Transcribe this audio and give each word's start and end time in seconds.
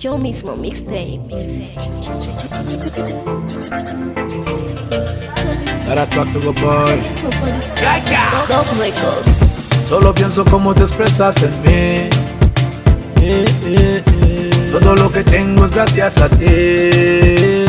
Yo 0.00 0.16
mismo 0.16 0.56
mixtape. 0.56 1.20
Ahora 5.86 6.08
boy. 6.62 7.02
Solo 9.90 10.14
pienso 10.14 10.42
cómo 10.46 10.74
te 10.74 10.84
expresas 10.84 11.42
en 11.42 11.60
mí. 11.60 11.68
Eh, 11.68 13.44
eh, 13.66 14.02
eh. 14.22 14.70
Todo 14.72 14.96
lo 14.96 15.12
que 15.12 15.22
tengo 15.22 15.66
es 15.66 15.70
gracias 15.70 16.22
a 16.22 16.30
ti. 16.30 17.66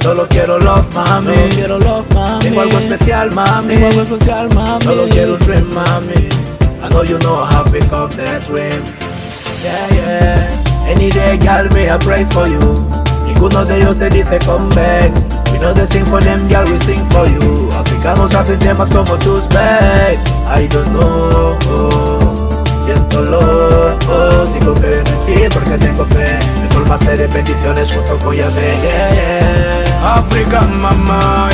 Solo 0.00 0.28
quiero 0.28 0.60
love, 0.60 0.86
mami. 0.94 1.34
Solo 1.34 1.48
quiero 1.48 1.78
love, 1.80 2.14
mami. 2.14 2.44
Tengo 2.44 2.60
algo 2.60 2.78
especial, 2.78 3.32
mami. 3.32 3.74
Tengo 3.74 3.88
algo 3.88 4.14
especial, 4.14 4.54
mami. 4.54 4.84
Solo 4.84 5.08
quiero 5.08 5.34
un 5.34 5.40
dream, 5.40 5.74
mami. 5.74 6.28
I 6.84 6.88
know 6.90 7.02
you 7.02 7.18
know 7.18 7.44
how 7.44 7.64
big 7.64 7.92
of 7.92 8.14
that 8.14 8.46
dream. 8.46 8.80
Yeah, 9.64 9.88
yeah. 9.92 10.33
Any 10.86 11.10
day, 11.10 11.36
girl, 11.38 11.68
me 11.72 11.88
I 11.88 11.98
pray 11.98 12.24
for 12.30 12.46
you. 12.48 12.60
Ninguno 13.26 13.64
de 13.64 13.78
ellos 13.78 13.98
te 13.98 14.08
dice 14.10 14.38
come 14.44 14.68
back. 14.74 15.12
We 15.52 15.58
know 15.58 15.72
they 15.72 15.86
sing 15.86 16.04
for 16.06 16.20
them, 16.20 16.48
girl, 16.48 16.64
we 16.70 16.78
sing 16.78 17.04
for 17.10 17.26
you. 17.26 17.70
Africanos 17.72 18.34
hacen 18.34 18.58
temas 18.58 18.90
como 18.90 19.16
tus 19.18 19.46
back. 19.48 20.18
I 20.46 20.66
don't 20.68 20.88
know. 20.92 21.58
Siento 22.84 23.22
loco, 23.22 24.46
sigo 24.46 24.74
creyendo 24.74 25.10
en 25.10 25.26
ti 25.26 25.48
porque 25.52 25.78
tengo 25.78 26.04
fe. 26.06 26.38
Me 26.60 26.68
colmaste 26.74 27.16
de 27.16 27.26
bendiciones 27.28 27.90
junto 27.90 28.18
con 28.18 28.34
Yahvé. 28.36 28.76
Yeah, 28.82 29.14
yeah. 29.14 30.18
African 30.18 30.80
mama, 30.82 31.48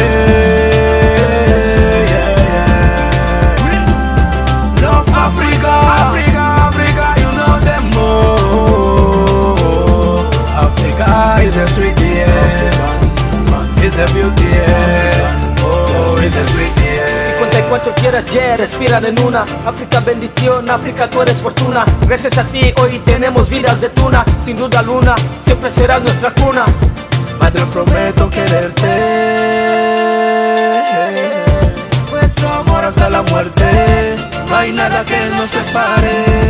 54 16.49 17.95
quieras, 17.95 18.31
yeah, 18.33 18.57
respiran 18.57 19.05
en 19.05 19.23
una 19.25 19.45
África 19.67 20.01
bendición, 20.01 20.71
África 20.71 21.09
tú 21.09 21.23
eres 21.23 21.41
fortuna. 21.43 21.85
Gracias 22.07 22.39
a 22.39 22.45
ti 22.45 22.73
hoy 22.83 22.99
tenemos 23.01 23.49
vidas 23.49 23.81
de 23.81 23.89
tuna. 23.91 24.25
Sin 24.43 24.57
duda 24.57 24.81
alguna, 24.81 25.15
siempre 25.41 25.71
serás 25.71 26.03
nuestra 26.03 26.33
cuna. 26.33 26.65
Madre 27.39 27.65
prometo 27.67 28.29
quererte. 28.31 28.87
Nuestro 32.11 32.49
amor 32.49 32.85
hasta 32.85 33.11
la 33.11 33.23
muerte. 33.23 34.17
No 34.49 34.57
hay 34.57 34.73
nada 34.73 35.05
que 35.05 35.27
nos 35.37 35.49
separe 35.51 36.50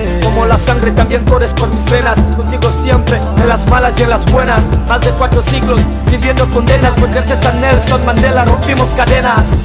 la 0.50 0.58
sangre 0.58 0.90
también 0.90 1.24
corres 1.26 1.52
por 1.52 1.68
mis 1.72 1.88
venas. 1.88 2.18
Contigo 2.36 2.72
siempre, 2.82 3.20
en 3.36 3.48
las 3.48 3.64
malas 3.68 4.00
y 4.00 4.02
en 4.02 4.10
las 4.10 4.24
buenas. 4.32 4.62
Más 4.88 5.00
de 5.00 5.10
cuatro 5.12 5.42
siglos, 5.42 5.80
viviendo 6.10 6.44
condenas. 6.50 6.92
Pues 6.98 7.14
gracias 7.14 7.46
a 7.46 7.52
Nelson 7.52 8.04
Mandela 8.04 8.44
rompimos 8.44 8.88
cadenas. 8.90 9.62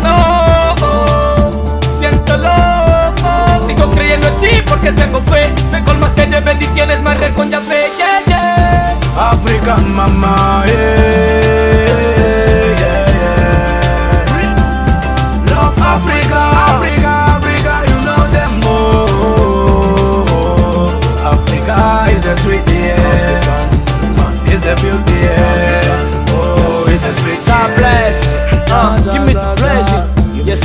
Know, 0.00 1.70
siento 1.96 2.36
loco. 2.38 3.66
Sigo 3.66 3.88
creyendo 3.90 4.26
en 4.26 4.40
ti 4.40 4.62
porque 4.66 4.90
tengo 4.90 5.20
fe. 5.22 5.48
Me 5.70 5.84
colmaste 5.84 6.26
de 6.26 6.40
bendiciones, 6.40 7.00
madre 7.02 7.32
con 7.32 7.48
Yahvé, 7.48 7.86
yeah, 7.96 8.20
yeah. 8.26 9.30
African 9.30 9.94
mama, 9.94 10.34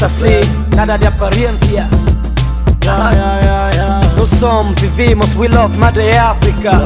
así, 0.06 0.40
nada 0.76 0.98
de 0.98 1.08
apariencias. 1.08 1.90
Yeah, 2.82 3.12
yeah, 3.12 3.72
yeah. 3.74 4.00
No 4.16 4.26
son, 4.26 4.76
vivimos, 4.76 5.36
we 5.36 5.50
love 5.50 5.76
Madre 5.76 6.16
África 6.16 6.70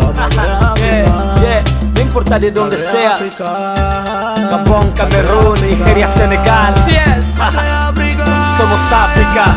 yeah, 0.78 1.36
yeah, 1.42 1.64
no 1.94 2.02
importa 2.02 2.40
de 2.40 2.52
donde 2.52 2.78
seas. 2.78 3.40
Gabón, 3.42 4.92
Camerún, 4.92 5.60
Nigeria, 5.62 6.08
Senegal. 6.08 6.74
Así 6.74 6.96
es, 6.96 7.26
somos 8.58 8.80
África. 8.92 9.54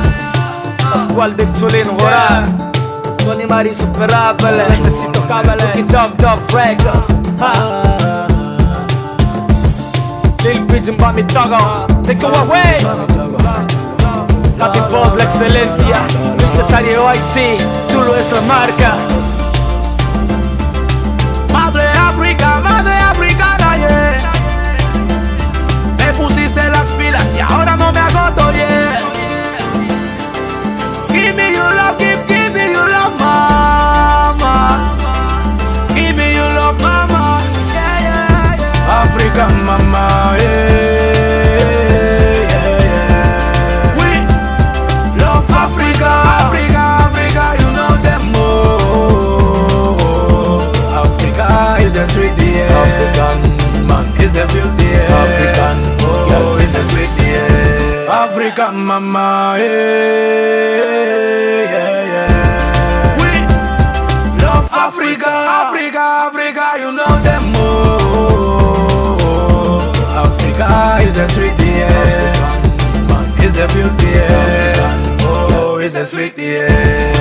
Pascual 0.93 1.37
de 1.37 1.47
Zulín, 1.55 1.87
Morar 2.01 2.45
Tony 3.19 3.47
Mari 3.47 3.69
Insuperable. 3.69 4.65
Necesito 4.69 5.27
cable 5.28 5.55
Dog 5.89 6.17
Dog 6.17 6.41
Records 6.53 7.21
by 10.91 11.12
mi 11.12 11.22
Togo 11.25 11.59
Take 12.03 12.22
away 12.25 12.78
Happy 14.59 14.81
Boss, 14.91 15.15
la 15.16 15.25
excelencia 15.25 16.03
Luis 16.41 16.53
Cesario 16.54 17.09
IC 17.12 17.59
Chulo 17.88 18.16
es 18.16 18.32
la 18.32 18.41
marca 18.43 18.94
Madre 21.53 21.84
África, 21.98 22.60
madre 22.60 22.94
africana, 22.94 23.76
yeah. 23.76 24.32
Me 25.98 26.12
pusiste 26.15 26.69
las 26.71 26.88
pilas 26.98 27.25
y 27.37 27.41
ahora 27.41 27.76
no 27.76 27.92
me 27.92 28.00
agoto, 28.00 28.50
yeah. 28.53 28.98
Give 31.09 31.34
me 31.37 31.53
your 31.54 31.75
love, 31.75 31.98
give, 31.98 32.50
me 32.54 32.72
your 32.72 32.88
love, 32.88 33.15
mama. 33.19 34.97
Give 35.94 36.16
me 36.16 36.34
your 36.34 36.48
love, 36.54 36.81
mama. 36.81 37.38
Yeah, 37.75 38.00
yeah. 38.00 39.03
African 39.04 39.65
mama, 39.65 40.37
yeah. 40.41 40.62
Yeah. 58.22 58.31
African 58.31 58.77
mama, 58.84 59.56
yeah, 59.59 59.65
yeah, 61.72 62.05
yeah. 62.12 63.16
We 63.19 63.31
love 64.44 64.69
Africa, 64.72 65.28
Africa, 65.28 66.05
Africa, 66.28 66.65
you 66.78 66.91
know 66.93 67.12
them 67.22 67.44
more. 67.53 68.72
Africa 70.22 70.99
is 71.03 71.12
the 71.15 71.27
sweet, 71.28 71.60
yeah. 71.66 73.44
Is 73.44 73.53
the 73.55 73.66
beauty, 73.75 74.10
yeah. 74.19 75.22
Oh, 75.25 75.78
is 75.78 75.93
the 75.93 76.04
sweet, 76.06 76.39
yeah. 76.39 77.12